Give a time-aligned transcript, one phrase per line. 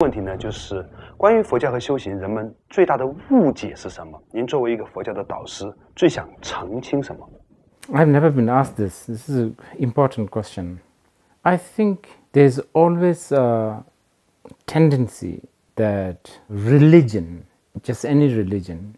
[0.00, 4.22] 问题呢，就是关于佛教和修行，人们最大的误解是什么？
[4.30, 7.28] 您作为一个佛教的导师，最想澄清什么？
[7.88, 9.06] I've never been asked this.
[9.06, 10.78] This is an important question.
[11.42, 11.96] I think
[12.32, 13.82] there's always a
[14.66, 15.40] tendency
[15.74, 16.18] that
[16.48, 17.42] religion,
[17.82, 18.94] just any religion,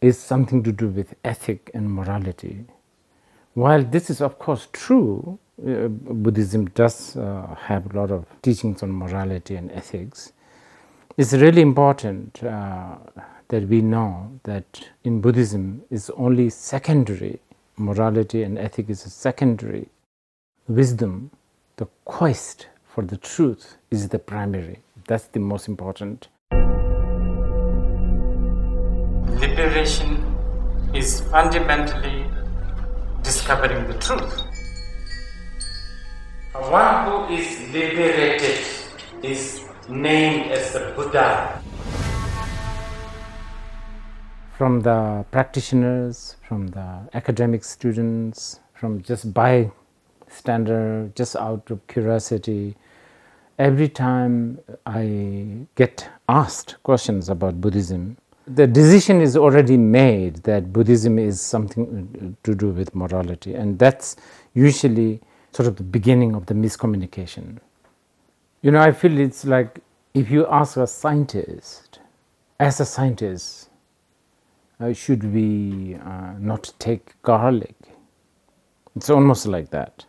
[0.00, 2.66] is something to do with ethic and morality.
[3.54, 8.82] While this is, of course, true, uh, Buddhism does uh, have a lot of teachings
[8.82, 10.32] on morality and ethics.
[11.16, 12.96] It's really important uh,
[13.48, 17.38] that we know that in Buddhism is only secondary
[17.76, 19.88] morality and ethics is a secondary
[20.68, 21.30] wisdom.
[21.76, 24.80] The quest for the truth is the primary.
[25.06, 26.28] That's the most important.
[29.40, 30.24] Liberation
[30.94, 32.26] is fundamentally
[33.22, 34.51] discovering the truth.
[36.52, 38.60] One who is liberated
[39.22, 41.62] is named as the Buddha.
[44.58, 52.76] From the practitioners, from the academic students, from just bystander, just out of curiosity,
[53.58, 61.18] every time I get asked questions about Buddhism, the decision is already made that Buddhism
[61.18, 64.16] is something to do with morality, and that's
[64.52, 65.22] usually
[65.52, 67.58] sort of the beginning of the miscommunication.
[68.62, 69.80] You know, I feel it's like
[70.14, 71.98] if you ask a scientist,
[72.58, 73.68] as a scientist,
[74.80, 77.74] uh, should we uh, not take garlic?
[78.96, 80.04] It's almost like that.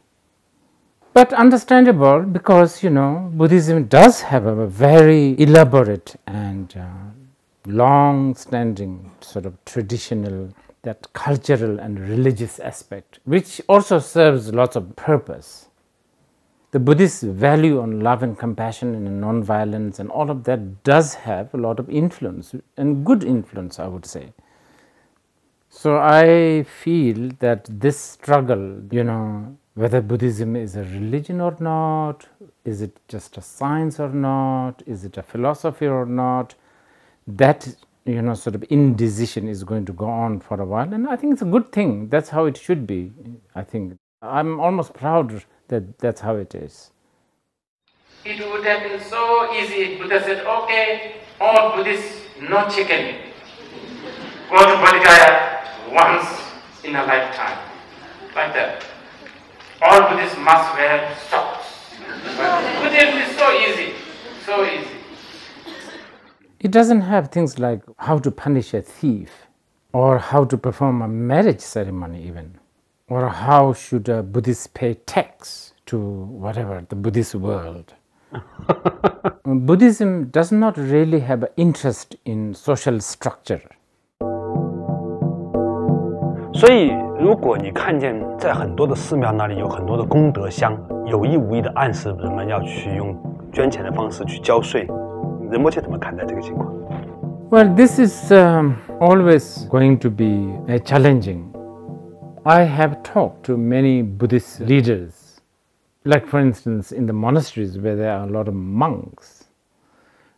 [1.14, 6.88] But understandable because, you know, Buddhism does have a very elaborate and uh,
[7.68, 10.50] long standing sort of traditional
[10.84, 15.68] that cultural and religious aspect, which also serves lots of purpose.
[16.72, 21.54] The Buddhist value on love and compassion and non-violence and all of that does have
[21.54, 24.34] a lot of influence and good influence, I would say.
[25.70, 32.28] So I feel that this struggle, you know, whether Buddhism is a religion or not,
[32.64, 36.56] is it just a science or not, is it a philosophy or not,
[37.28, 37.76] that
[38.06, 40.94] you know sort of indecision is going to go on for a while.
[40.94, 42.10] And i think it's a good thing.
[42.10, 43.12] That's how it should be
[43.56, 43.98] i think.
[44.22, 46.92] I'm almost proud that that's how it is.
[48.26, 53.16] It would have been so easy buddha said okay all buddhists no chicken.
[54.50, 55.34] Go to bodhigaya
[55.92, 56.28] once
[56.84, 57.58] in a lifetime.
[58.36, 58.86] Like that.
[59.82, 61.68] All buddhists must wear socks.
[62.00, 63.94] Would have been so easy
[64.46, 65.03] so easy
[66.63, 69.49] it doesn't have things like how to punish a thief
[69.93, 72.51] or how to perform a marriage ceremony, even,
[73.09, 77.95] or how should a Buddhist pay tax to whatever, the Buddhist world.
[79.45, 83.63] Buddhism does not really have an interest in social structure.
[86.53, 86.91] 所以，
[87.21, 90.77] 如果你看见在很多的寺庙那里有很多的功德箱，
[91.07, 93.17] 有意无意的暗示人们要去用
[93.53, 94.87] 捐钱的方式去交税
[97.52, 101.54] ，well, this is um, always going to be a challenging.
[102.46, 105.42] I have talked to many Buddhist leaders,
[106.06, 109.46] like for instance in the monasteries where there are a lot of monks.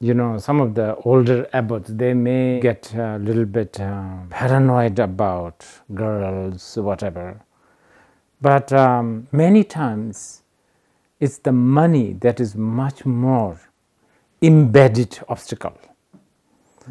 [0.01, 4.99] You know, some of the older abbots, they may get a little bit uh, paranoid
[4.99, 7.39] about girls, whatever.
[8.41, 10.43] But um, many times
[11.19, 13.57] it's the money that is much more
[14.45, 15.77] embedded obstacle.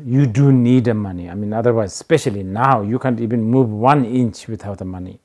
[0.04, 1.30] You do need the money.
[1.30, 5.20] I mean, otherwise, especially now, you can't even move one inch without the money.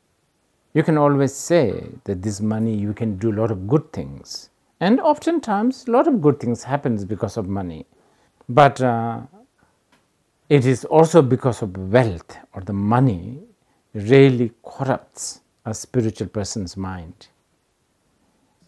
[0.74, 4.50] You can always say that this money you can do a lot of good things.
[4.80, 7.86] And oftentimes, a lot of good things happens because of money.
[8.48, 9.22] But uh,
[10.48, 13.40] it is also because of wealth or the money
[13.94, 17.28] really corrupts a spiritual person's mind.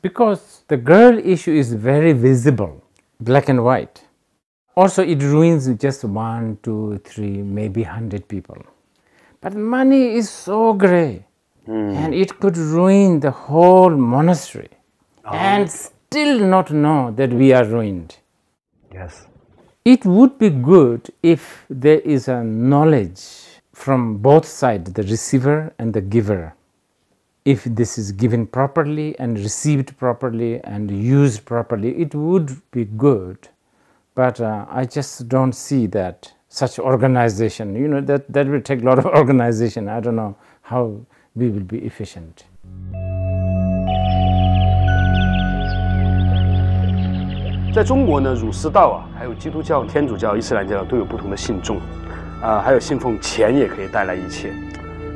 [0.01, 2.80] Because the girl issue is very visible
[3.21, 4.01] black and white.
[4.75, 8.57] Also, it ruins just one, two, three, maybe hundred people.
[9.41, 11.25] But money is so gray,
[11.67, 11.95] mm.
[11.95, 14.69] and it could ruin the whole monastery,
[15.25, 15.31] oh.
[15.33, 18.17] and still not know that we are ruined.
[18.93, 19.27] Yes.
[19.83, 23.21] It would be good if there is a knowledge
[23.73, 26.53] from both sides, the receiver and the giver
[27.44, 33.36] If this is given properly and received properly and used properly, it would be good.
[34.16, 37.76] But uh, I just don't see that such organization.
[37.76, 39.88] You know, that, that will take a lot of organization.
[39.88, 42.46] I don't know how we will be efficient.
[47.72, 51.76] 在中国呢，儒释道啊，还有基督教、天主教、伊斯兰教都有不同的信众，
[52.42, 54.52] 啊，还有信奉钱也可以带来一切。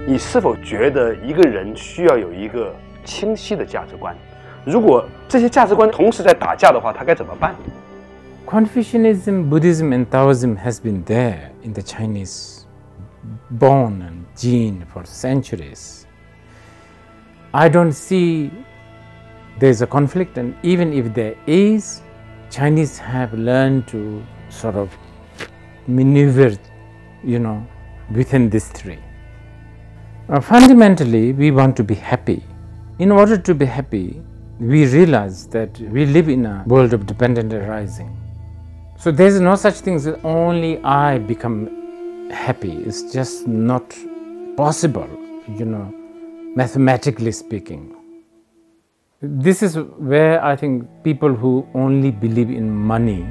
[0.06, 2.75] 你是否觉得一个人需要有一个
[3.05, 4.17] 清晰的价值观？
[4.64, 7.55] 如果这些价值观同时在打架的话，他该怎么办？
[8.47, 12.64] Confucianism, Buddhism, and Taoism has been there in the Chinese
[13.50, 16.05] bone and gene for centuries.
[17.52, 18.50] I don't see
[19.61, 22.00] there's a conflict, and even if there is,
[22.50, 24.88] Chinese have learned to sort of
[25.87, 26.56] maneuver,
[27.23, 27.62] you know,
[28.12, 28.99] within this three.
[30.27, 32.44] Uh, fundamentally, we want to be happy.
[32.98, 34.19] In order to be happy,
[34.60, 38.18] we realize that we live in a world of dependent arising.
[38.98, 42.72] So there is no such thing as only I become happy.
[42.72, 43.95] It's just not
[44.57, 45.07] possible,
[45.48, 45.94] you know,
[46.56, 47.95] mathematically speaking.
[49.22, 53.27] This is where I think people who only believe in money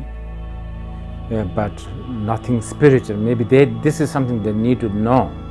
[1.33, 1.73] uh, but
[2.09, 5.44] nothing spiritual, maybe they, this is something they need to know.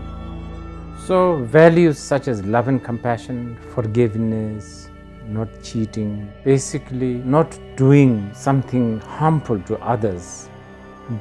[1.06, 4.90] So, values such as love and compassion, forgiveness,
[5.28, 10.48] not cheating, basically, not doing something harmful to others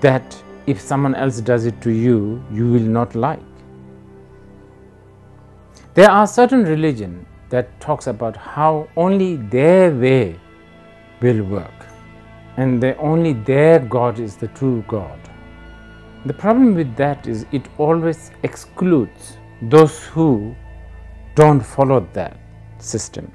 [0.00, 3.40] that if someone else does it to you, you will not like.
[5.94, 10.38] There are certain religions that talks about how only their way
[11.20, 11.86] will work
[12.56, 15.18] and only their God is the true God.
[16.24, 19.38] The problem with that is it always excludes
[19.69, 20.53] those who
[21.35, 22.33] don't follow that
[22.79, 23.31] system.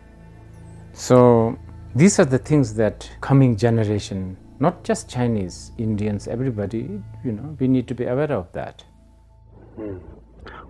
[0.93, 1.57] So
[1.95, 7.67] these are the things that coming generation, not just Chinese, Indians, everybody, you know, we
[7.67, 8.85] need to be aware of that.
[9.79, 10.01] 嗯，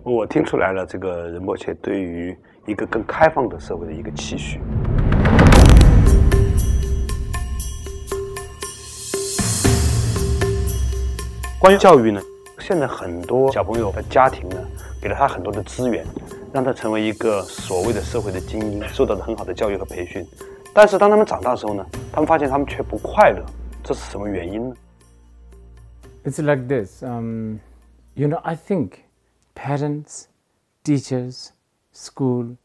[0.03, 4.59] 我听出来了，这个仁波切对于一个更开放的社会的一个期许。
[11.59, 12.21] 关于教育呢，
[12.59, 14.57] 现在很多小朋友的家庭呢，
[15.01, 16.05] 给了他很多的资源，
[16.53, 20.25] 让他成为一个所谓的社会的精英，受到了很好的教育和培训。
[20.73, 23.45] 但是当他们长大的时候呢，他们发现他们却不快乐，
[23.83, 24.75] 这是什么原因呢？
[26.25, 27.59] It's like this, um,
[28.15, 29.05] you know, I think
[29.55, 30.23] parents,
[30.83, 31.51] teachers.
[31.95, 32.57] school,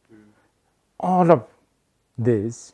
[0.99, 1.43] all of
[2.17, 2.73] this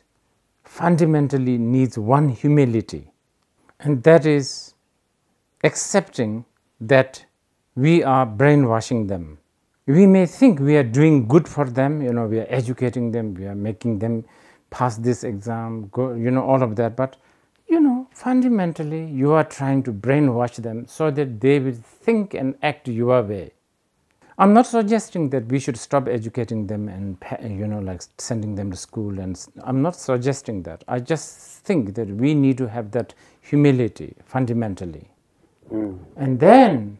[0.62, 3.10] fundamentally needs one humility,
[3.80, 4.74] and that is
[5.64, 6.44] accepting
[6.80, 7.26] that
[7.74, 9.37] we are brainwashing them.
[9.89, 13.33] We may think we are doing good for them, you know, we are educating them,
[13.33, 14.23] we are making them
[14.69, 17.17] pass this exam, go, you know, all of that, but
[17.67, 22.53] you know, fundamentally, you are trying to brainwash them so that they will think and
[22.61, 23.49] act your way.
[24.37, 27.17] I'm not suggesting that we should stop educating them and
[27.59, 30.83] you know like sending them to school and I'm not suggesting that.
[30.87, 35.09] I just think that we need to have that humility fundamentally.
[35.71, 35.97] Mm.
[36.15, 36.99] And then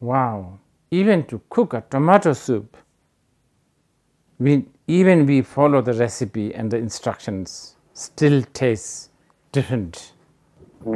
[0.00, 0.58] wow,
[1.00, 2.76] even to cook a tomato soup
[4.38, 9.10] we even we follow the recipe and the instructions still tastes
[9.52, 10.12] different.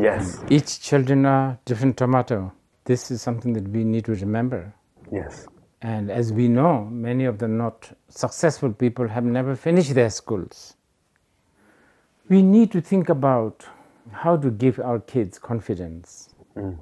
[0.01, 0.43] Yes.
[0.51, 2.53] Each children are different tomato.
[2.85, 4.75] This is something that we need to remember.
[5.11, 5.47] Yes.
[5.81, 10.75] And as we know, many of the not successful people have never finished their schools.
[12.29, 13.65] We need to think about
[14.11, 16.35] how to give our kids confidence.
[16.57, 16.79] Mm.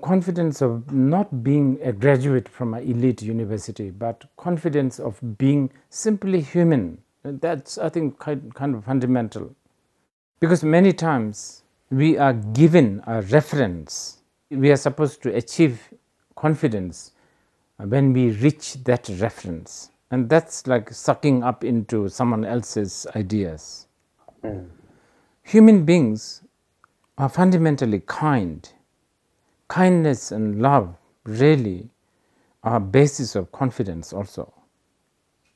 [0.00, 6.40] Confidence of not being a graduate from an elite university, but confidence of being simply
[6.40, 6.98] human.
[7.24, 9.54] That's, I think, kind, kind of fundamental.
[10.40, 14.18] Because many times we are given a reference.
[14.50, 15.80] We are supposed to achieve
[16.36, 17.12] confidence
[17.76, 19.90] when we reach that reference.
[20.10, 23.86] And that's like sucking up into someone else's ideas.
[24.44, 24.68] Mm.
[25.44, 26.42] Human beings
[27.18, 28.68] are fundamentally kind.
[29.72, 31.88] Kindness and love really
[32.62, 34.52] are basis of confidence also.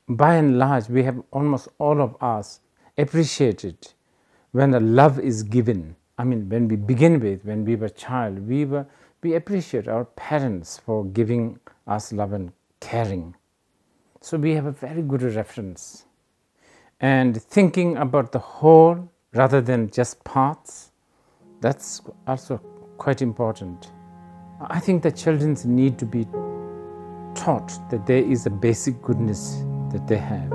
[0.09, 2.61] By and large, we have almost all of us
[2.97, 3.93] appreciated
[4.53, 5.95] when a love is given.
[6.17, 8.87] I mean, when we begin with, when we were child, we were
[9.21, 13.35] we appreciate our parents for giving us love and caring.
[14.21, 16.07] So we have a very good reference.
[17.01, 20.91] And thinking about the whole rather than just parts,
[21.61, 22.57] that's also
[22.97, 23.91] quite important.
[24.59, 26.25] I think the children need to be
[27.35, 30.51] taught that there is a basic goodness that they have.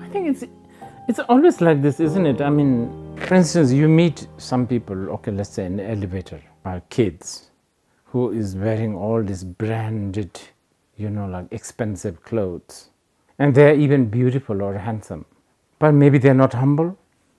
[0.00, 0.44] I think it's
[1.08, 2.40] it's always like this, isn't it?
[2.40, 6.80] I mean, for instance, you meet some people, okay, let's say in the elevator, our
[6.90, 7.50] kids,
[8.04, 10.40] who is wearing all these branded
[10.96, 12.88] you know, like expensive clothes.
[13.38, 15.24] And they're even beautiful or handsome.
[15.78, 16.96] But maybe they're not humble,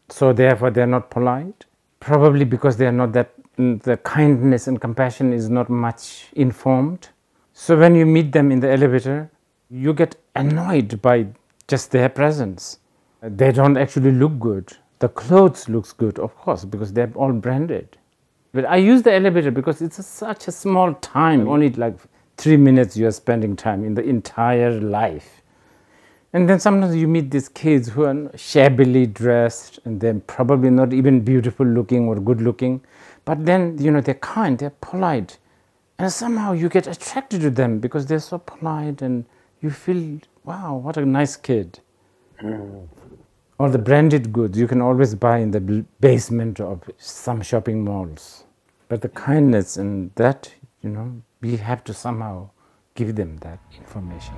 [0.10, 1.66] so therefore they're not polite.
[2.00, 7.10] Probably because they're not that, mm, the kindness and compassion is not much informed.
[7.54, 9.32] So when you meet them in the elevator,
[9.70, 11.28] you get annoyed by
[11.68, 12.80] just their presence.
[13.22, 14.78] They don't actually look good.
[15.00, 17.98] The clothes looks good, of course, because they're all branded.
[18.54, 21.98] But I use the elevator because it's a, such a small time, only like
[22.38, 25.42] three minutes you are spending time in the entire life.
[26.34, 30.92] And then sometimes you meet these kids who are shabbily dressed and they're probably not
[30.92, 32.82] even beautiful looking or good looking,
[33.24, 35.38] but then you know they're kind, they're polite,
[35.98, 39.26] and somehow you get attracted to them because they're so polite and
[39.62, 41.80] you feel, wow, what a nice kid.
[42.40, 42.82] Hmm.
[43.58, 48.44] Or the branded goods you can always buy in the basement of some shopping malls.
[48.90, 50.54] But the kindness and that,
[50.84, 52.52] you know, we have to somehow
[52.94, 54.36] give them that information.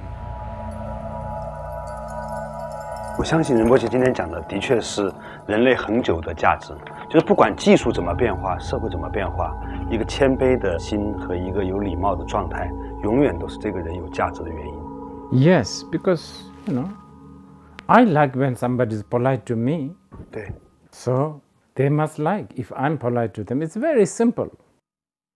[3.19, 5.11] 我相信任波奇今天讲的的确是
[5.45, 6.73] 人类恒久的价值，
[7.09, 9.53] 就是不管技术怎么变化，社会怎么变化，
[9.91, 12.71] 一个谦卑的心和一个有礼貌的状态，
[13.03, 14.73] 永远都是这个人有价值的原因。
[15.33, 16.87] Yes, because, you know,
[17.87, 19.93] I like when somebody is polite to me,
[20.31, 20.53] 对
[20.91, 21.41] ，so
[21.75, 23.61] they must like if I'm polite to them.
[23.61, 24.49] It's very simple.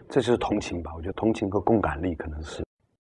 [0.07, 0.93] 这就是同情吧。
[0.95, 2.63] 我觉得同情和共感力可能是